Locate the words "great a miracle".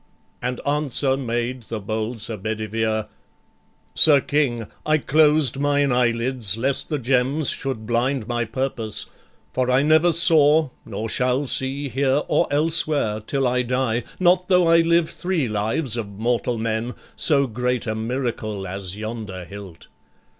17.45-18.65